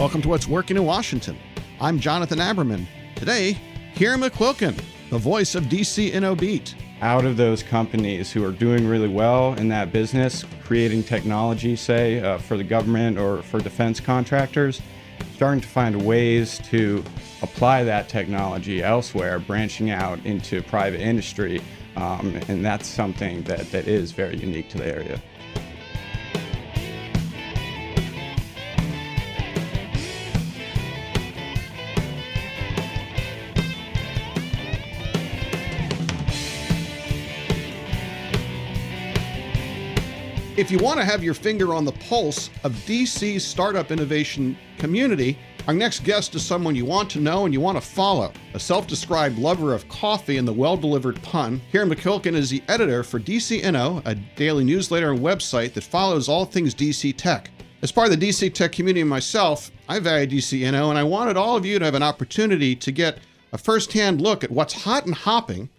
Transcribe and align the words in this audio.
Welcome 0.00 0.22
to 0.22 0.30
What's 0.30 0.48
Working 0.48 0.78
in 0.78 0.86
Washington. 0.86 1.36
I'm 1.78 2.00
Jonathan 2.00 2.38
Aberman. 2.38 2.86
Today, 3.16 3.58
Kieran 3.94 4.22
McQuilkin, 4.22 4.74
the 5.10 5.18
voice 5.18 5.54
of 5.54 5.64
DC 5.64 6.12
InnoBeat. 6.12 6.72
Out 7.02 7.26
of 7.26 7.36
those 7.36 7.62
companies 7.62 8.32
who 8.32 8.42
are 8.42 8.50
doing 8.50 8.88
really 8.88 9.08
well 9.08 9.52
in 9.56 9.68
that 9.68 9.92
business, 9.92 10.46
creating 10.64 11.02
technology, 11.02 11.76
say, 11.76 12.18
uh, 12.20 12.38
for 12.38 12.56
the 12.56 12.64
government 12.64 13.18
or 13.18 13.42
for 13.42 13.60
defense 13.60 14.00
contractors, 14.00 14.80
starting 15.34 15.60
to 15.60 15.68
find 15.68 16.00
ways 16.06 16.60
to 16.70 17.04
apply 17.42 17.84
that 17.84 18.08
technology 18.08 18.82
elsewhere, 18.82 19.38
branching 19.38 19.90
out 19.90 20.18
into 20.24 20.62
private 20.62 21.02
industry. 21.02 21.60
Um, 21.96 22.40
and 22.48 22.64
that's 22.64 22.88
something 22.88 23.42
that, 23.42 23.70
that 23.70 23.86
is 23.86 24.12
very 24.12 24.38
unique 24.38 24.70
to 24.70 24.78
the 24.78 24.86
area. 24.86 25.20
If 40.60 40.70
you 40.70 40.76
want 40.76 41.00
to 41.00 41.06
have 41.06 41.24
your 41.24 41.32
finger 41.32 41.72
on 41.72 41.86
the 41.86 41.92
pulse 41.92 42.50
of 42.64 42.74
DC's 42.84 43.42
startup 43.42 43.90
innovation 43.90 44.58
community, 44.76 45.38
our 45.66 45.72
next 45.72 46.04
guest 46.04 46.34
is 46.34 46.44
someone 46.44 46.76
you 46.76 46.84
want 46.84 47.08
to 47.12 47.18
know 47.18 47.46
and 47.46 47.54
you 47.54 47.62
want 47.62 47.78
to 47.78 47.80
follow. 47.80 48.30
A 48.52 48.60
self 48.60 48.86
described 48.86 49.38
lover 49.38 49.72
of 49.72 49.88
coffee 49.88 50.36
and 50.36 50.46
the 50.46 50.52
well 50.52 50.76
delivered 50.76 51.22
pun, 51.22 51.62
Kieran 51.72 51.88
McQuilkin 51.88 52.34
is 52.34 52.50
the 52.50 52.62
editor 52.68 53.02
for 53.02 53.18
DC 53.18 53.62
Inno, 53.62 54.02
a 54.04 54.14
daily 54.36 54.62
newsletter 54.62 55.12
and 55.12 55.20
website 55.20 55.72
that 55.72 55.84
follows 55.84 56.28
all 56.28 56.44
things 56.44 56.74
DC 56.74 57.16
tech. 57.16 57.50
As 57.80 57.90
part 57.90 58.12
of 58.12 58.20
the 58.20 58.28
DC 58.28 58.52
tech 58.52 58.72
community 58.72 59.02
myself, 59.02 59.70
I 59.88 59.98
value 59.98 60.26
DC 60.26 60.60
Inno, 60.60 60.90
and 60.90 60.98
I 60.98 61.04
wanted 61.04 61.38
all 61.38 61.56
of 61.56 61.64
you 61.64 61.78
to 61.78 61.84
have 61.86 61.94
an 61.94 62.02
opportunity 62.02 62.76
to 62.76 62.92
get 62.92 63.16
a 63.54 63.56
first 63.56 63.94
hand 63.94 64.20
look 64.20 64.44
at 64.44 64.50
what's 64.50 64.74
hot 64.74 65.06
and 65.06 65.14
hopping 65.14 65.70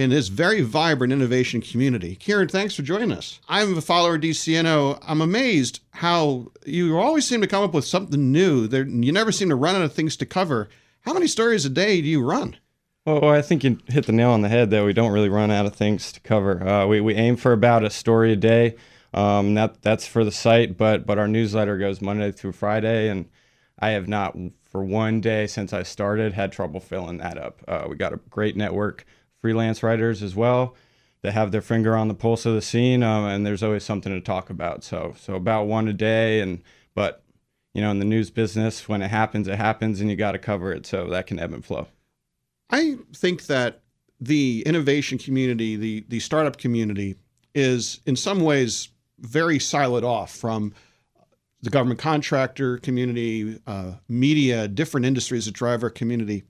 in 0.00 0.08
this 0.08 0.28
very 0.28 0.62
vibrant 0.62 1.12
innovation 1.12 1.60
community. 1.60 2.16
Kieran, 2.16 2.48
thanks 2.48 2.74
for 2.74 2.80
joining 2.80 3.12
us. 3.12 3.38
I'm 3.50 3.76
a 3.76 3.82
follower 3.82 4.14
of 4.14 4.22
DC 4.22 4.50
Inno. 4.54 4.98
I'm 5.06 5.20
amazed 5.20 5.80
how 5.90 6.50
you 6.64 6.98
always 6.98 7.26
seem 7.26 7.42
to 7.42 7.46
come 7.46 7.62
up 7.62 7.74
with 7.74 7.84
something 7.84 8.32
new. 8.32 8.66
There, 8.66 8.86
you 8.86 9.12
never 9.12 9.30
seem 9.30 9.50
to 9.50 9.56
run 9.56 9.76
out 9.76 9.82
of 9.82 9.92
things 9.92 10.16
to 10.16 10.24
cover. 10.24 10.70
How 11.02 11.12
many 11.12 11.26
stories 11.26 11.66
a 11.66 11.68
day 11.68 12.00
do 12.00 12.08
you 12.08 12.22
run? 12.22 12.56
Well, 13.04 13.28
I 13.28 13.42
think 13.42 13.62
you 13.62 13.78
hit 13.88 14.06
the 14.06 14.12
nail 14.12 14.30
on 14.30 14.40
the 14.40 14.48
head 14.48 14.70
that 14.70 14.86
we 14.86 14.94
don't 14.94 15.12
really 15.12 15.28
run 15.28 15.50
out 15.50 15.66
of 15.66 15.74
things 15.74 16.12
to 16.12 16.20
cover. 16.20 16.66
Uh, 16.66 16.86
we, 16.86 17.02
we 17.02 17.14
aim 17.14 17.36
for 17.36 17.52
about 17.52 17.84
a 17.84 17.90
story 17.90 18.32
a 18.32 18.36
day. 18.36 18.76
Um, 19.12 19.52
that 19.54 19.82
that's 19.82 20.06
for 20.06 20.24
the 20.24 20.32
site, 20.32 20.78
but 20.78 21.04
but 21.04 21.18
our 21.18 21.28
newsletter 21.28 21.76
goes 21.76 22.00
Monday 22.00 22.30
through 22.30 22.52
Friday, 22.52 23.08
and 23.08 23.28
I 23.78 23.90
have 23.90 24.06
not 24.06 24.36
for 24.64 24.84
one 24.84 25.20
day 25.20 25.46
since 25.48 25.72
I 25.72 25.82
started 25.82 26.32
had 26.32 26.52
trouble 26.52 26.78
filling 26.78 27.18
that 27.18 27.36
up. 27.36 27.60
Uh, 27.66 27.86
we 27.88 27.96
got 27.96 28.12
a 28.12 28.20
great 28.30 28.56
network 28.56 29.04
freelance 29.40 29.82
writers 29.82 30.22
as 30.22 30.34
well 30.34 30.74
that 31.22 31.32
have 31.32 31.52
their 31.52 31.60
finger 31.60 31.96
on 31.96 32.08
the 32.08 32.14
pulse 32.14 32.46
of 32.46 32.54
the 32.54 32.62
scene, 32.62 33.02
um, 33.02 33.24
and 33.26 33.44
there's 33.44 33.62
always 33.62 33.84
something 33.84 34.12
to 34.12 34.20
talk 34.20 34.50
about. 34.50 34.82
So 34.84 35.14
so 35.18 35.34
about 35.34 35.66
one 35.66 35.88
a 35.88 35.92
day, 35.92 36.40
and 36.40 36.62
but 36.94 37.22
you 37.74 37.82
know 37.82 37.90
in 37.90 37.98
the 37.98 38.04
news 38.04 38.30
business, 38.30 38.88
when 38.88 39.02
it 39.02 39.08
happens, 39.08 39.48
it 39.48 39.56
happens, 39.56 40.00
and 40.00 40.10
you 40.10 40.16
got 40.16 40.32
to 40.32 40.38
cover 40.38 40.72
it. 40.72 40.86
So 40.86 41.08
that 41.08 41.26
can 41.26 41.38
ebb 41.38 41.52
and 41.52 41.64
flow. 41.64 41.88
I 42.70 42.96
think 43.14 43.46
that 43.46 43.82
the 44.20 44.62
innovation 44.64 45.18
community, 45.18 45.76
the 45.76 46.04
the 46.08 46.20
startup 46.20 46.56
community, 46.56 47.16
is 47.54 48.00
in 48.06 48.16
some 48.16 48.40
ways 48.40 48.88
very 49.18 49.58
siloed 49.58 50.04
off 50.04 50.34
from 50.34 50.72
the 51.62 51.70
government 51.70 52.00
contractor 52.00 52.78
community, 52.78 53.60
uh, 53.66 53.92
media, 54.08 54.66
different 54.66 55.04
industries 55.04 55.44
that 55.44 55.52
drive 55.52 55.82
our 55.82 55.90
community. 55.90 56.44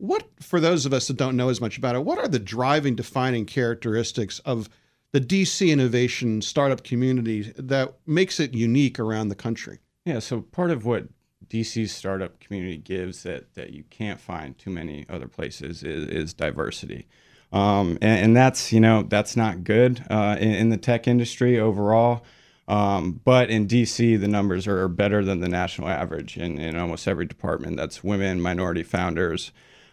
What, 0.00 0.24
for 0.40 0.60
those 0.60 0.86
of 0.86 0.94
us 0.94 1.08
that 1.08 1.18
don't 1.18 1.36
know 1.36 1.50
as 1.50 1.60
much 1.60 1.76
about 1.76 1.94
it, 1.94 2.04
what 2.04 2.16
are 2.16 2.26
the 2.26 2.38
driving, 2.38 2.94
defining 2.94 3.44
characteristics 3.44 4.38
of 4.40 4.70
the 5.12 5.20
DC 5.20 5.70
innovation 5.70 6.40
startup 6.40 6.84
community 6.84 7.52
that 7.56 7.96
makes 8.06 8.40
it 8.40 8.54
unique 8.54 8.98
around 8.98 9.28
the 9.28 9.34
country? 9.34 9.78
Yeah, 10.06 10.20
so 10.20 10.40
part 10.40 10.70
of 10.70 10.86
what 10.86 11.08
DC's 11.48 11.92
startup 11.92 12.40
community 12.40 12.78
gives 12.78 13.24
that 13.24 13.52
that 13.54 13.74
you 13.74 13.84
can't 13.90 14.18
find 14.18 14.56
too 14.56 14.70
many 14.70 15.04
other 15.10 15.28
places 15.28 15.82
is, 15.82 16.08
is 16.08 16.32
diversity, 16.32 17.06
um, 17.52 17.98
and, 18.00 18.24
and, 18.24 18.36
that's 18.36 18.72
you 18.72 18.80
know 18.80 19.02
that's 19.02 19.36
not 19.36 19.64
good 19.64 20.02
uh, 20.08 20.36
in, 20.40 20.54
in, 20.54 20.68
the 20.70 20.76
tech 20.78 21.06
industry 21.06 21.60
overall. 21.60 22.24
Um, 22.68 23.20
but 23.24 23.50
in 23.50 23.66
DC, 23.66 24.18
the 24.18 24.28
numbers 24.28 24.66
are 24.68 24.86
better 24.86 25.24
than 25.24 25.40
the 25.40 25.48
national 25.48 25.88
average 25.88 26.36
in, 26.36 26.56
in 26.58 26.76
almost 26.76 27.08
every 27.08 27.26
department. 27.26 27.76
That's 27.76 28.04
women, 28.04 28.40
minority 28.40 28.84
founders, 28.84 29.50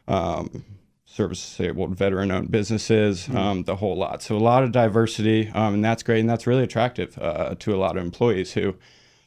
um, 0.07 0.63
service 1.05 1.41
disabled 1.41 1.95
veteran 1.95 2.31
owned 2.31 2.51
businesses, 2.51 3.23
mm-hmm. 3.23 3.37
um, 3.37 3.63
the 3.63 3.75
whole 3.75 3.95
lot. 3.95 4.21
So 4.21 4.35
a 4.35 4.37
lot 4.37 4.63
of 4.63 4.71
diversity, 4.71 5.49
um, 5.49 5.75
and 5.75 5.83
that's 5.83 6.03
great, 6.03 6.19
and 6.19 6.29
that's 6.29 6.45
really 6.45 6.63
attractive 6.63 7.17
uh, 7.17 7.55
to 7.59 7.75
a 7.75 7.77
lot 7.77 7.97
of 7.97 8.03
employees 8.03 8.53
who 8.53 8.75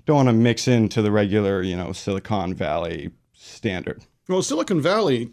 don't 0.07 0.17
want 0.17 0.29
to 0.29 0.33
mix 0.33 0.69
into 0.69 1.03
the 1.03 1.11
regular, 1.11 1.63
you 1.63 1.77
know, 1.77 1.93
Silicon 1.93 2.55
Valley 2.55 3.11
standard. 3.33 4.05
Well, 4.29 4.43
Silicon 4.43 4.81
Valley 4.81 5.31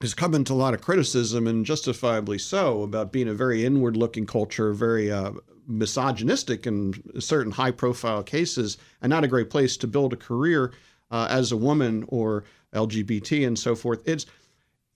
has 0.00 0.14
come 0.14 0.34
into 0.34 0.52
a 0.52 0.54
lot 0.54 0.74
of 0.74 0.80
criticism, 0.80 1.46
and 1.46 1.66
justifiably 1.66 2.38
so, 2.38 2.82
about 2.82 3.12
being 3.12 3.28
a 3.28 3.34
very 3.34 3.64
inward 3.64 3.96
looking 3.96 4.26
culture, 4.26 4.72
very 4.72 5.10
uh, 5.10 5.32
misogynistic 5.66 6.66
in 6.66 6.94
certain 7.20 7.52
high 7.52 7.70
profile 7.70 8.22
cases, 8.22 8.78
and 9.02 9.10
not 9.10 9.24
a 9.24 9.28
great 9.28 9.50
place 9.50 9.76
to 9.76 9.86
build 9.86 10.12
a 10.12 10.16
career 10.16 10.72
uh, 11.10 11.26
as 11.30 11.52
a 11.52 11.56
woman 11.56 12.04
or 12.08 12.44
LGBT 12.74 13.46
and 13.46 13.58
so 13.58 13.74
forth. 13.74 14.06
It's 14.06 14.26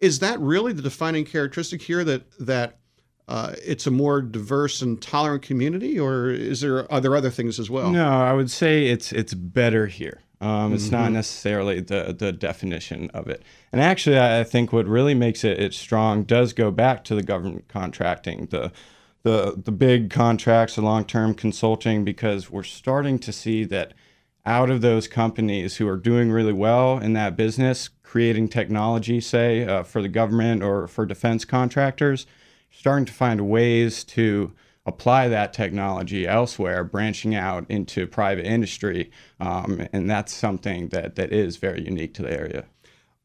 is 0.01 0.19
that 0.19 0.39
really 0.41 0.73
the 0.73 0.83
defining 0.83 1.25
characteristic 1.25 1.83
here 1.83 2.05
that 2.05 2.25
that 2.41 2.79
uh, 3.27 3.55
it's 3.65 3.87
a 3.87 3.91
more 3.91 4.21
diverse 4.21 4.83
and 4.83 5.01
tolerant 5.01 5.43
community, 5.43 5.99
or 5.99 6.29
is 6.29 6.61
there 6.61 6.91
are 6.93 7.01
there 7.01 7.17
other 7.17 7.31
things 7.31 7.59
as 7.59 7.71
well? 7.71 7.91
No, 7.91 8.07
I 8.07 8.33
would 8.33 8.51
say 8.51 8.87
it's 8.87 9.13
it's 9.13 9.35
better 9.35 9.87
here. 9.87 10.21
Um, 10.41 10.75
it's 10.75 10.85
mm-hmm. 10.85 10.97
not 10.97 11.13
necessarily 11.13 11.81
the 11.81 12.15
the 12.17 12.33
definition 12.33 13.11
of 13.15 13.29
it. 13.29 13.43
And 13.73 13.81
actually, 13.81 14.19
I 14.19 14.45
think 14.45 14.73
what 14.73 14.87
really 14.87 15.15
makes 15.15 15.43
it, 15.43 15.59
it 15.59 15.73
strong 15.73 16.25
does 16.25 16.53
go 16.53 16.71
back 16.71 17.03
to 17.05 17.15
the 17.15 17.23
government 17.23 17.69
contracting, 17.69 18.47
the 18.51 18.73
the 19.23 19.55
the 19.57 19.73
big 19.73 20.11
contracts, 20.11 20.75
the 20.75 20.83
long 20.83 21.05
term 21.05 21.35
consulting, 21.35 22.05
because 22.05 22.51
we're 22.51 22.63
starting 22.63 23.19
to 23.21 23.33
see 23.33 23.65
that 23.65 23.95
out 24.47 24.71
of 24.71 24.81
those 24.81 25.09
companies 25.09 25.77
who 25.77 25.89
are 25.89 25.97
doing 25.97 26.31
really 26.31 26.53
well 26.53 26.99
in 26.99 27.15
that 27.15 27.37
business, 27.37 27.89
creating 28.03 28.49
technology, 28.49 29.21
say, 29.21 29.65
uh, 29.67 29.83
for 29.83 30.03
the 30.03 30.09
government 30.09 30.63
or 30.63 30.87
for 30.87 31.07
defense 31.07 31.45
contractors, 31.45 32.27
starting 32.71 33.07
to 33.07 33.13
find 33.13 33.49
ways 33.49 34.05
to 34.05 34.53
apply 34.87 35.29
that 35.29 35.53
technology 35.53 36.27
elsewhere, 36.27 36.85
branching 36.85 37.35
out 37.35 37.65
into 37.71 38.07
private 38.07 38.45
industry. 38.45 39.11
Um, 39.41 39.87
and 39.93 40.11
that's 40.11 40.33
something 40.35 40.89
that, 40.89 41.17
that 41.17 41.33
is 41.33 41.57
very 41.57 41.83
unique 41.83 42.13
to 42.15 42.23
the 42.23 42.33
area. 42.33 42.67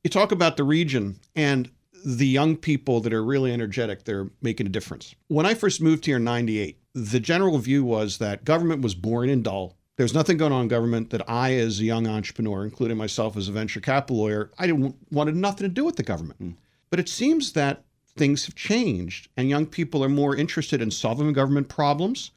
You 0.03 0.09
talk 0.09 0.31
about 0.31 0.56
the 0.56 0.63
region 0.63 1.19
and 1.35 1.69
the 2.06 2.28
young 2.28 2.56
people 2.56 3.02
that 3.02 3.13
are 3.13 3.24
really 3.24 3.52
energetic, 3.52 4.06
they're 4.06 4.29
making 4.41 4.68
a 4.68 4.69
difference. 4.69 5.13
When 5.28 5.46
I 5.46 5.53
first 5.53 5.81
moved 5.81 6.06
here 6.06 6.16
in 6.16 6.24
98, 6.24 6.78
the 6.94 7.19
general 7.19 7.58
view 7.58 7.84
was 7.84 8.19
that 8.19 8.46
government 8.46 8.81
was 8.81 8.96
boring 8.96 9.29
and 9.29 9.44
dull 9.44 9.75
there's 9.99 10.13
nothing 10.13 10.37
going 10.37 10.53
on 10.53 10.61
in 10.61 10.67
government 10.69 11.09
that 11.09 11.29
I, 11.29 11.55
as 11.55 11.81
a 11.81 11.83
young 11.83 12.07
entrepreneur, 12.07 12.63
including 12.63 12.95
myself 12.95 13.35
as 13.35 13.49
a 13.49 13.51
venture 13.51 13.81
capital 13.81 14.15
lawyer, 14.15 14.49
I 14.57 14.65
didn't 14.65 14.95
wanted 15.11 15.35
nothing 15.35 15.67
to 15.67 15.73
do 15.73 15.84
with 15.84 15.97
the 15.97 16.03
government. 16.03 16.41
Mm. 16.41 16.53
But 16.90 17.01
it 17.01 17.09
seems 17.09 17.51
that 17.51 17.84
things 18.16 18.46
have 18.46 18.55
changed, 18.55 19.28
and 19.35 19.49
young 19.49 19.66
people 19.66 20.01
are 20.01 20.07
more 20.07 20.37
interested 20.37 20.81
in 20.81 20.90
solving 20.90 21.34
government 21.34 21.67
problems 21.67 22.31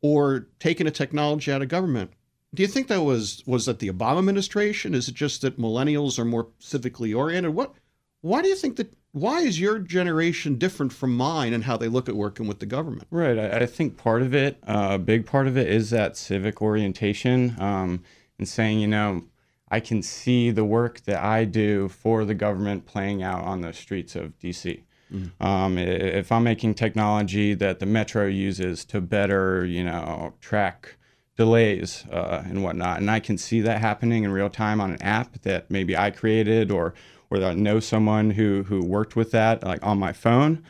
or 0.00 0.46
taking 0.58 0.86
a 0.86 0.90
technology 0.90 1.52
out 1.52 1.60
of 1.60 1.68
government. 1.68 2.12
Do 2.54 2.62
you 2.62 2.66
think 2.66 2.88
that 2.88 3.02
was 3.02 3.42
was 3.44 3.66
that 3.66 3.78
the 3.78 3.90
Obama 3.90 4.20
administration? 4.20 4.94
Is 4.94 5.06
it 5.06 5.14
just 5.14 5.42
that 5.42 5.60
millennials 5.60 6.18
are 6.18 6.24
more 6.24 6.46
civically 6.62 7.14
oriented? 7.14 7.52
What? 7.52 7.74
Why 8.22 8.40
do 8.40 8.48
you 8.48 8.56
think 8.56 8.76
that 8.76 8.90
why 9.12 9.40
is 9.40 9.60
your 9.60 9.78
generation 9.78 10.56
different 10.56 10.92
from 10.92 11.14
mine 11.16 11.52
and 11.52 11.64
how 11.64 11.76
they 11.76 11.88
look 11.88 12.08
at 12.08 12.16
working 12.16 12.46
with 12.46 12.58
the 12.60 12.66
government? 12.66 13.06
Right. 13.10 13.38
I, 13.38 13.58
I 13.58 13.66
think 13.66 13.98
part 13.98 14.22
of 14.22 14.34
it, 14.34 14.58
uh, 14.66 14.90
a 14.92 14.98
big 14.98 15.26
part 15.26 15.46
of 15.46 15.56
it, 15.56 15.68
is 15.68 15.90
that 15.90 16.16
civic 16.16 16.62
orientation 16.62 17.54
um, 17.60 18.02
and 18.38 18.48
saying, 18.48 18.80
you 18.80 18.88
know, 18.88 19.24
I 19.68 19.80
can 19.80 20.02
see 20.02 20.50
the 20.50 20.64
work 20.64 21.02
that 21.02 21.22
I 21.22 21.44
do 21.44 21.88
for 21.88 22.24
the 22.24 22.34
government 22.34 22.86
playing 22.86 23.22
out 23.22 23.44
on 23.44 23.60
the 23.60 23.72
streets 23.72 24.16
of 24.16 24.38
DC. 24.38 24.82
Mm. 25.12 25.44
Um, 25.44 25.78
if 25.78 26.32
I'm 26.32 26.44
making 26.44 26.74
technology 26.74 27.54
that 27.54 27.80
the 27.80 27.86
metro 27.86 28.26
uses 28.26 28.84
to 28.86 29.00
better, 29.00 29.64
you 29.64 29.84
know, 29.84 30.34
track 30.40 30.96
delays 31.36 32.04
uh, 32.10 32.42
and 32.46 32.62
whatnot, 32.62 32.98
and 32.98 33.10
I 33.10 33.20
can 33.20 33.36
see 33.36 33.60
that 33.62 33.80
happening 33.80 34.24
in 34.24 34.32
real 34.32 34.50
time 34.50 34.80
on 34.80 34.92
an 34.92 35.02
app 35.02 35.42
that 35.42 35.70
maybe 35.70 35.96
I 35.96 36.10
created 36.10 36.70
or 36.70 36.94
or 37.32 37.44
I 37.44 37.54
know 37.54 37.80
someone 37.80 38.30
who 38.30 38.64
who 38.64 38.84
worked 38.84 39.16
with 39.16 39.30
that 39.32 39.62
like 39.62 39.84
on 39.84 39.98
my 39.98 40.12
phone, 40.12 40.62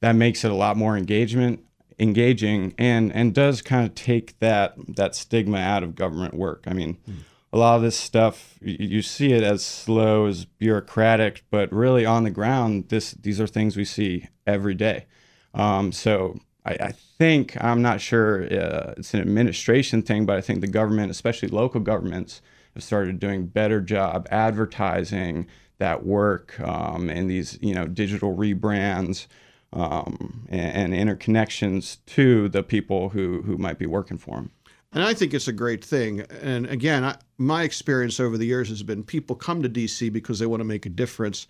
that 0.00 0.12
makes 0.12 0.44
it 0.44 0.50
a 0.50 0.54
lot 0.54 0.76
more 0.76 0.96
engagement 0.96 1.64
engaging 1.98 2.74
and 2.78 3.12
and 3.14 3.34
does 3.34 3.60
kind 3.60 3.86
of 3.86 3.94
take 3.94 4.38
that 4.40 4.74
that 4.96 5.14
stigma 5.14 5.58
out 5.58 5.82
of 5.82 5.94
government 5.94 6.34
work. 6.34 6.64
I 6.66 6.72
mean, 6.72 6.96
mm. 7.08 7.16
a 7.52 7.58
lot 7.58 7.76
of 7.76 7.82
this 7.82 7.96
stuff 7.96 8.58
you 8.62 9.02
see 9.02 9.32
it 9.32 9.42
as 9.42 9.64
slow 9.64 10.26
as 10.26 10.44
bureaucratic 10.44 11.44
but 11.50 11.70
really 11.72 12.06
on 12.06 12.24
the 12.24 12.30
ground 12.30 12.88
this 12.88 13.12
these 13.12 13.40
are 13.40 13.46
things 13.46 13.76
we 13.76 13.84
see 13.84 14.26
every 14.46 14.74
day 14.74 15.06
um, 15.54 15.90
so 15.92 16.38
I, 16.64 16.72
I, 16.80 16.92
think 17.18 17.56
i'm 17.62 17.82
not 17.82 18.00
sure 18.00 18.44
uh, 18.44 18.94
it's 18.96 19.14
an 19.14 19.20
administration 19.20 20.02
thing 20.02 20.26
but 20.26 20.36
i 20.36 20.40
think 20.40 20.60
the 20.60 20.68
government 20.68 21.10
especially 21.10 21.48
local 21.48 21.80
governments 21.80 22.40
have 22.74 22.84
started 22.84 23.18
doing 23.18 23.46
better 23.46 23.80
job 23.80 24.28
advertising 24.30 25.46
that 25.80 26.06
work 26.06 26.58
um, 26.60 27.10
and 27.10 27.28
these 27.28 27.58
you 27.60 27.74
know 27.74 27.86
digital 27.86 28.36
rebrands 28.36 29.26
um, 29.72 30.46
and, 30.48 30.94
and 30.94 31.08
interconnections 31.08 31.98
to 32.06 32.48
the 32.48 32.62
people 32.62 33.10
who 33.10 33.42
who 33.42 33.58
might 33.58 33.78
be 33.78 33.86
working 33.86 34.16
for 34.16 34.36
them 34.36 34.50
and 34.92 35.04
I 35.04 35.14
think 35.14 35.34
it's 35.34 35.48
a 35.48 35.52
great 35.52 35.84
thing. 35.84 36.22
And 36.42 36.66
again, 36.66 37.04
I, 37.04 37.16
my 37.38 37.62
experience 37.62 38.18
over 38.18 38.36
the 38.36 38.46
years 38.46 38.68
has 38.70 38.82
been 38.82 39.04
people 39.04 39.36
come 39.36 39.62
to 39.62 39.68
DC 39.68 40.12
because 40.12 40.38
they 40.38 40.46
want 40.46 40.60
to 40.60 40.64
make 40.64 40.84
a 40.84 40.90
difference. 40.90 41.46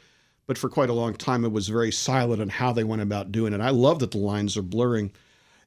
But 0.46 0.58
for 0.58 0.68
quite 0.68 0.90
a 0.90 0.94
long 0.94 1.14
time, 1.14 1.44
it 1.44 1.52
was 1.52 1.68
very 1.68 1.92
silent 1.92 2.42
on 2.42 2.48
how 2.48 2.72
they 2.72 2.84
went 2.84 3.02
about 3.02 3.32
doing 3.32 3.52
it. 3.52 3.60
I 3.60 3.70
love 3.70 4.00
that 4.00 4.10
the 4.10 4.18
lines 4.18 4.56
are 4.56 4.62
blurring. 4.62 5.12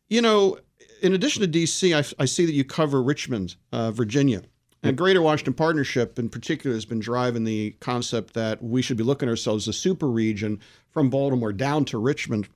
You 0.08 0.22
know, 0.22 0.58
in 1.02 1.14
addition 1.14 1.42
to 1.42 1.48
DC, 1.48 1.96
I, 1.96 2.22
I 2.22 2.26
see 2.26 2.46
that 2.46 2.54
you 2.54 2.64
cover 2.64 3.02
Richmond, 3.02 3.56
uh, 3.72 3.92
Virginia. 3.92 4.44
And 4.84 4.98
Greater 4.98 5.22
Washington 5.22 5.54
Partnership, 5.54 6.20
in 6.20 6.28
particular, 6.30 6.76
has 6.76 6.84
been 6.84 7.00
driving 7.00 7.46
the 7.46 7.72
concept 7.80 8.34
that 8.34 8.62
we 8.62 8.82
should 8.82 8.98
be 8.98 9.04
looking 9.04 9.30
ourselves 9.30 9.68
as 9.68 9.76
a 9.76 9.80
super 9.80 10.08
region 10.08 10.60
from 10.90 11.10
Baltimore 11.10 11.54
down 11.54 11.86
to 11.86 11.98
Richmond. 11.98 12.50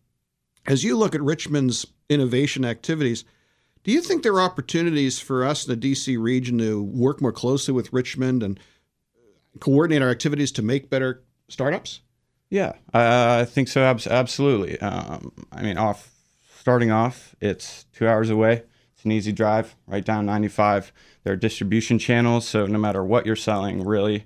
As 0.68 0.84
you 0.84 0.98
look 0.98 1.16
at 1.16 1.22
Richmond's 1.22 1.88
innovation 2.10 2.66
activities, 2.66 3.24
do 3.86 3.94
you 3.94 4.02
think 4.02 4.24
there 4.24 4.34
are 4.34 4.42
opportunities 4.42 5.20
for 5.20 5.46
us 5.46 5.66
in 5.66 5.80
the 5.80 5.92
DC 5.94 6.22
region 6.22 6.58
to 6.58 6.84
work 6.84 7.22
more 7.22 7.32
closely 7.32 7.74
with 7.74 7.94
Richmond 7.94 8.44
and 8.44 8.60
coordinate 9.62 10.02
our 10.02 10.10
activities 10.10 10.52
to 10.54 10.62
make 10.62 10.90
better 10.90 11.24
startups? 11.48 12.02
Yeah, 12.50 12.74
I 12.94 13.46
think 13.46 13.70
so. 13.70 13.84
absolutely. 13.84 14.80
Um, 14.80 15.32
I 15.52 15.62
mean, 15.62 15.78
off 15.78 16.12
starting 16.60 16.92
off, 16.92 17.36
it's 17.40 17.86
two 17.94 18.06
hours 18.06 18.30
away. 18.30 18.64
It's 18.98 19.06
an 19.06 19.12
easy 19.12 19.32
drive 19.32 19.76
right 19.86 20.04
down 20.04 20.26
95. 20.26 20.92
There 21.24 21.34
are 21.34 21.36
distribution 21.36 22.00
channels, 22.00 22.48
so 22.48 22.66
no 22.66 22.80
matter 22.80 23.04
what 23.04 23.28
you're 23.28 23.36
selling, 23.36 23.86
really, 23.86 24.26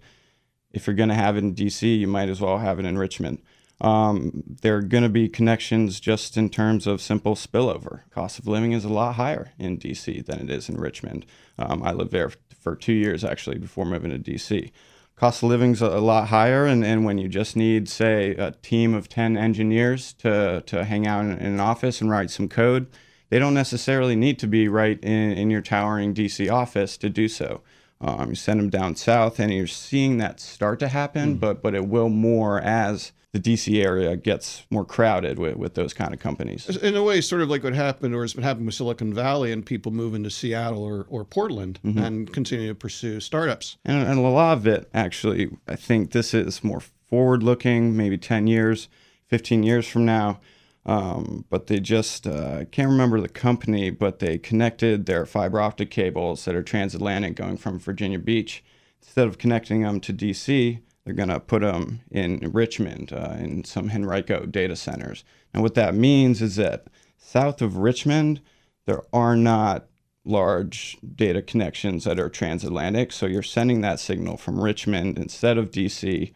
if 0.71 0.87
you're 0.87 0.95
going 0.95 1.09
to 1.09 1.15
have 1.15 1.35
it 1.35 1.43
in 1.43 1.53
DC, 1.53 1.99
you 1.99 2.07
might 2.07 2.29
as 2.29 2.39
well 2.39 2.59
have 2.59 2.79
it 2.79 2.85
in 2.85 2.97
Richmond. 2.97 3.41
Um, 3.81 4.43
there 4.61 4.77
are 4.77 4.81
going 4.81 5.03
to 5.03 5.09
be 5.09 5.27
connections 5.27 5.99
just 5.99 6.37
in 6.37 6.49
terms 6.49 6.87
of 6.87 7.01
simple 7.01 7.35
spillover. 7.35 8.09
Cost 8.11 8.39
of 8.39 8.47
living 8.47 8.71
is 8.71 8.85
a 8.85 8.89
lot 8.89 9.15
higher 9.15 9.51
in 9.59 9.77
DC 9.77 10.25
than 10.25 10.39
it 10.39 10.49
is 10.49 10.69
in 10.69 10.77
Richmond. 10.77 11.25
Um, 11.59 11.83
I 11.83 11.91
lived 11.91 12.11
there 12.11 12.31
for 12.57 12.77
two 12.77 12.93
years 12.93 13.25
actually 13.25 13.57
before 13.57 13.83
moving 13.83 14.11
to 14.11 14.19
DC. 14.19 14.71
Cost 15.17 15.43
of 15.43 15.49
living's 15.49 15.81
a 15.81 15.99
lot 15.99 16.29
higher, 16.29 16.65
and, 16.65 16.85
and 16.85 17.03
when 17.03 17.17
you 17.17 17.27
just 17.27 17.57
need, 17.57 17.89
say, 17.89 18.31
a 18.35 18.51
team 18.51 18.93
of 18.93 19.09
10 19.09 19.35
engineers 19.35 20.13
to, 20.13 20.63
to 20.65 20.85
hang 20.85 21.05
out 21.05 21.25
in, 21.25 21.31
in 21.33 21.53
an 21.53 21.59
office 21.59 21.99
and 21.99 22.09
write 22.09 22.31
some 22.31 22.47
code, 22.47 22.87
they 23.31 23.39
don't 23.39 23.53
necessarily 23.53 24.15
need 24.15 24.37
to 24.39 24.47
be 24.47 24.67
right 24.67 24.99
in, 25.01 25.31
in 25.31 25.49
your 25.49 25.61
towering 25.61 26.13
DC 26.13 26.51
office 26.51 26.97
to 26.97 27.09
do 27.09 27.29
so. 27.29 27.61
Um, 28.01 28.29
you 28.29 28.35
send 28.35 28.59
them 28.59 28.69
down 28.69 28.95
south, 28.95 29.39
and 29.39 29.53
you're 29.53 29.67
seeing 29.67 30.17
that 30.17 30.39
start 30.39 30.79
to 30.79 30.89
happen, 30.89 31.37
mm. 31.37 31.39
but 31.39 31.61
but 31.61 31.73
it 31.73 31.87
will 31.87 32.09
more 32.09 32.59
as 32.59 33.13
the 33.31 33.39
DC 33.39 33.81
area 33.81 34.17
gets 34.17 34.65
more 34.69 34.83
crowded 34.83 35.39
with, 35.39 35.55
with 35.55 35.75
those 35.75 35.93
kind 35.93 36.13
of 36.13 36.19
companies. 36.19 36.67
In 36.77 36.95
a 36.97 37.03
way, 37.03 37.21
sort 37.21 37.41
of 37.41 37.49
like 37.49 37.63
what 37.63 37.73
happened 37.73 38.13
or 38.13 38.23
has 38.23 38.33
been 38.33 38.43
happening 38.43 38.65
with 38.65 38.75
Silicon 38.75 39.13
Valley 39.13 39.53
and 39.53 39.65
people 39.65 39.93
move 39.93 40.13
into 40.13 40.29
Seattle 40.29 40.83
or, 40.83 41.05
or 41.09 41.23
Portland 41.23 41.79
mm-hmm. 41.85 41.97
and 41.99 42.33
continue 42.33 42.67
to 42.67 42.75
pursue 42.75 43.21
startups. 43.21 43.77
And, 43.85 44.05
and 44.05 44.19
a 44.19 44.23
lot 44.23 44.57
of 44.57 44.67
it, 44.67 44.89
actually, 44.93 45.49
I 45.65 45.77
think 45.77 46.11
this 46.11 46.33
is 46.33 46.61
more 46.61 46.81
forward 47.09 47.41
looking, 47.41 47.95
maybe 47.95 48.17
10 48.17 48.47
years, 48.47 48.89
15 49.27 49.63
years 49.63 49.87
from 49.87 50.03
now. 50.03 50.41
Um, 50.85 51.45
but 51.49 51.67
they 51.67 51.79
just, 51.79 52.25
uh, 52.25 52.65
can't 52.65 52.89
remember 52.89 53.21
the 53.21 53.29
company, 53.29 53.91
but 53.91 54.19
they 54.19 54.37
connected 54.37 55.05
their 55.05 55.25
fiber 55.25 55.61
optic 55.61 55.91
cables 55.91 56.45
that 56.45 56.55
are 56.55 56.63
transatlantic 56.63 57.35
going 57.35 57.57
from 57.57 57.79
Virginia 57.79 58.17
Beach. 58.17 58.63
Instead 59.01 59.27
of 59.27 59.37
connecting 59.37 59.81
them 59.81 59.99
to 59.99 60.13
DC, 60.13 60.79
they're 61.03 61.13
going 61.13 61.29
to 61.29 61.39
put 61.39 61.61
them 61.61 62.01
in 62.09 62.39
Richmond 62.51 63.11
uh, 63.13 63.35
in 63.39 63.63
some 63.63 63.89
Henrico 63.89 64.45
data 64.45 64.75
centers. 64.75 65.23
And 65.53 65.63
what 65.63 65.75
that 65.75 65.95
means 65.95 66.41
is 66.41 66.55
that 66.55 66.87
south 67.17 67.61
of 67.61 67.77
Richmond, 67.77 68.41
there 68.85 69.01
are 69.13 69.35
not 69.35 69.87
large 70.23 70.97
data 71.15 71.41
connections 71.41 72.03
that 72.03 72.19
are 72.19 72.29
transatlantic. 72.29 73.11
So 73.11 73.25
you're 73.25 73.41
sending 73.41 73.81
that 73.81 73.99
signal 73.99 74.37
from 74.37 74.61
Richmond 74.61 75.17
instead 75.17 75.57
of 75.57 75.71
DC 75.71 76.33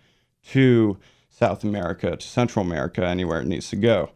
to 0.50 0.98
South 1.30 1.64
America, 1.64 2.16
to 2.16 2.28
Central 2.28 2.66
America, 2.66 3.06
anywhere 3.06 3.42
it 3.42 3.48
needs 3.48 3.70
to 3.70 3.76
go. 3.76 4.12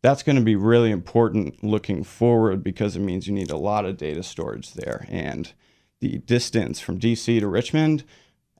That's 0.00 0.22
going 0.22 0.36
to 0.36 0.42
be 0.42 0.54
really 0.54 0.90
important 0.92 1.64
looking 1.64 2.04
forward 2.04 2.62
because 2.62 2.94
it 2.94 3.00
means 3.00 3.26
you 3.26 3.34
need 3.34 3.50
a 3.50 3.56
lot 3.56 3.84
of 3.84 3.96
data 3.96 4.22
storage 4.22 4.74
there. 4.74 5.06
And 5.08 5.52
the 6.00 6.18
distance 6.18 6.78
from 6.78 7.00
DC 7.00 7.40
to 7.40 7.48
Richmond 7.48 8.04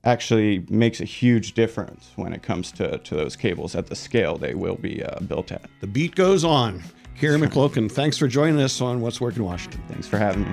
actually 0.02 0.66
makes 0.68 1.00
a 1.00 1.04
huge 1.04 1.54
difference 1.54 2.10
when 2.16 2.32
it 2.32 2.42
comes 2.42 2.72
to, 2.72 2.98
to 2.98 3.14
those 3.14 3.36
cables 3.36 3.76
at 3.76 3.86
the 3.86 3.94
scale 3.94 4.36
they 4.36 4.54
will 4.54 4.76
be 4.76 5.04
uh, 5.04 5.20
built 5.20 5.52
at. 5.52 5.70
The 5.80 5.86
beat 5.86 6.16
goes 6.16 6.44
on. 6.44 6.82
Kieran 7.18 7.40
McQuilkin, 7.40 7.90
thanks 7.90 8.16
for 8.16 8.28
joining 8.28 8.60
us 8.60 8.80
on 8.80 9.00
What's 9.00 9.20
Working 9.20 9.44
Washington. 9.44 9.82
Thanks 9.88 10.06
for 10.08 10.18
having 10.18 10.42
me. 10.42 10.52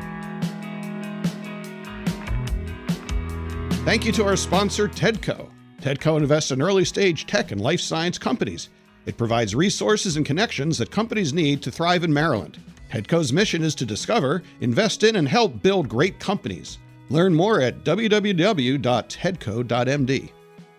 Thank 3.85 4.05
you 4.05 4.11
to 4.13 4.25
our 4.25 4.35
sponsor, 4.35 4.87
TEDCO. 4.87 5.49
TEDCO 5.81 6.17
invests 6.17 6.51
in 6.51 6.61
early 6.61 6.85
stage 6.85 7.27
tech 7.27 7.51
and 7.51 7.61
life 7.61 7.79
science 7.79 8.17
companies. 8.17 8.69
It 9.05 9.17
provides 9.17 9.55
resources 9.55 10.17
and 10.17 10.25
connections 10.25 10.77
that 10.77 10.91
companies 10.91 11.33
need 11.33 11.61
to 11.61 11.71
thrive 11.71 12.03
in 12.03 12.13
Maryland. 12.13 12.57
TEDCO's 12.91 13.33
mission 13.33 13.61
is 13.61 13.75
to 13.75 13.85
discover, 13.85 14.41
invest 14.61 15.03
in, 15.03 15.17
and 15.17 15.27
help 15.27 15.61
build 15.61 15.89
great 15.89 16.19
companies. 16.19 16.77
Learn 17.09 17.33
more 17.33 17.59
at 17.61 17.83
www.tedco.md. 17.83 18.81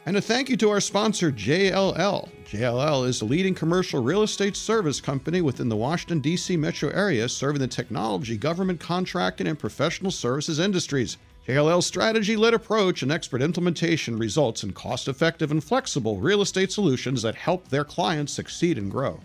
And 0.06 0.16
a 0.16 0.20
thank 0.20 0.48
you 0.48 0.56
to 0.58 0.70
our 0.70 0.80
sponsor, 0.80 1.32
JLL. 1.32 2.30
JLL 2.46 3.08
is 3.08 3.18
the 3.18 3.24
leading 3.24 3.54
commercial 3.54 4.00
real 4.02 4.22
estate 4.22 4.56
service 4.56 5.00
company 5.00 5.40
within 5.40 5.68
the 5.68 5.74
Washington, 5.76 6.20
D.C. 6.20 6.56
metro 6.56 6.90
area, 6.90 7.28
serving 7.28 7.60
the 7.60 7.66
technology, 7.66 8.36
government 8.36 8.78
contracting, 8.78 9.48
and 9.48 9.58
professional 9.58 10.12
services 10.12 10.60
industries. 10.60 11.16
JLL's 11.46 11.86
strategy 11.86 12.36
led 12.36 12.54
approach 12.54 13.02
and 13.02 13.12
expert 13.12 13.40
implementation 13.40 14.18
results 14.18 14.64
in 14.64 14.72
cost 14.72 15.06
effective 15.06 15.52
and 15.52 15.62
flexible 15.62 16.18
real 16.18 16.42
estate 16.42 16.72
solutions 16.72 17.22
that 17.22 17.36
help 17.36 17.68
their 17.68 17.84
clients 17.84 18.32
succeed 18.32 18.78
and 18.78 18.90
grow. 18.90 19.20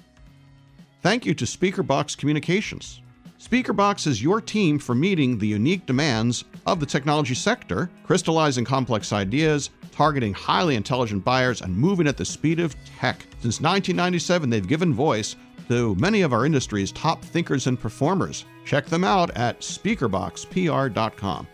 Thank 1.02 1.26
you 1.26 1.34
to 1.34 1.46
Speakerbox 1.46 2.16
Communications. 2.16 3.02
Speakerbox 3.40 4.06
is 4.06 4.22
your 4.22 4.40
team 4.40 4.78
for 4.78 4.94
meeting 4.94 5.40
the 5.40 5.48
unique 5.48 5.88
demands 5.88 6.44
of 6.68 6.80
the 6.80 6.86
technology 6.86 7.34
sector, 7.34 7.90
crystallizing 8.04 8.66
complex 8.66 9.12
ideas, 9.12 9.72
targeting 9.92 10.32
highly 10.32 10.76
intelligent 10.76 11.26
buyers, 11.26 11.64
and 11.64 11.76
moving 11.76 12.06
at 12.06 12.18
the 12.18 12.26
speed 12.26 12.60
of 12.60 12.76
tech. 13.00 13.26
Since 13.40 13.62
1997, 13.62 14.48
they've 14.48 14.68
given 14.68 14.94
voice 14.94 15.36
to 15.70 15.96
many 15.96 16.22
of 16.22 16.34
our 16.34 16.46
industry's 16.46 16.92
top 16.92 17.24
thinkers 17.24 17.66
and 17.66 17.80
performers. 17.80 18.46
Check 18.64 18.86
them 18.86 19.04
out 19.04 19.36
at 19.36 19.62
speakerboxpr.com. 19.62 21.48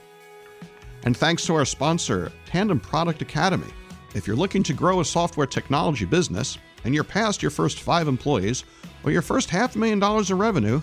And 1.04 1.16
thanks 1.16 1.46
to 1.46 1.56
our 1.56 1.66
sponsor, 1.66 2.32
Tandem 2.46 2.80
Product 2.80 3.22
Academy. 3.22 3.72
If 4.16 4.28
you're 4.28 4.36
looking 4.36 4.64
to 4.64 4.74
grow 4.74 5.00
a 5.00 5.06
software 5.06 5.48
technology 5.48 6.06
business 6.06 6.58
and 6.84 6.94
you're 6.94 7.04
past 7.04 7.42
your 7.42 7.52
first 7.52 7.80
five 7.80 8.08
employees 8.08 8.64
or 9.04 9.12
your 9.12 9.22
first 9.22 9.50
half 9.50 9.76
a 9.76 9.78
million 9.78 10.00
dollars 10.00 10.32
of 10.32 10.40
revenue, 10.40 10.82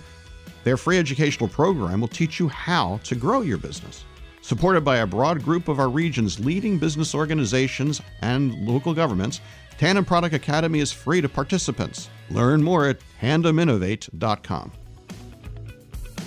their 0.63 0.77
free 0.77 0.99
educational 0.99 1.49
program 1.49 2.01
will 2.01 2.09
teach 2.09 2.39
you 2.39 2.49
how 2.49 2.99
to 3.05 3.15
grow 3.15 3.43
your 3.43 3.59
business. 3.59 4.05
Supported 4.41 4.85
by 4.85 4.99
a 4.99 5.07
broad 5.07 5.43
group 5.43 5.69
of 5.69 5.81
our 5.81 5.89
region's 5.89 6.39
leading 6.39 6.79
business 6.79 7.15
organizations 7.15 8.03
and 8.23 8.55
local 8.67 8.93
governments, 8.93 9.41
Tandem 9.79 10.05
Product 10.05 10.35
Academy 10.35 10.81
is 10.81 10.93
free 10.93 11.21
to 11.21 11.29
participants. 11.29 12.09
Learn 12.31 12.63
more 12.63 12.87
at 12.87 12.99
tandeminnovate.com. 13.21 14.73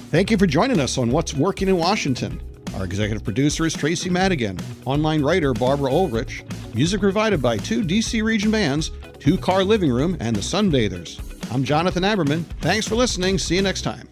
Thank 0.09 0.31
you 0.31 0.37
for 0.37 0.47
joining 0.47 0.79
us 0.79 0.97
on 0.97 1.11
What's 1.11 1.33
Working 1.33 1.67
in 1.67 1.77
Washington. 1.77 2.41
Our 2.75 2.85
executive 2.85 3.23
producer 3.23 3.65
is 3.65 3.73
Tracy 3.73 4.09
Madigan, 4.09 4.59
online 4.85 5.21
writer 5.21 5.53
Barbara 5.53 5.91
Ulrich, 5.91 6.43
music 6.73 6.99
provided 7.01 7.41
by 7.41 7.57
two 7.57 7.83
DC 7.83 8.23
region 8.23 8.51
bands, 8.51 8.91
Two 9.19 9.37
Car 9.37 9.63
Living 9.63 9.91
Room, 9.91 10.15
and 10.19 10.35
the 10.35 10.41
Sunbathers. 10.41 11.19
I'm 11.51 11.63
Jonathan 11.63 12.03
Aberman. 12.03 12.43
Thanks 12.61 12.87
for 12.87 12.95
listening. 12.95 13.37
See 13.37 13.55
you 13.55 13.61
next 13.61 13.81
time. 13.81 14.07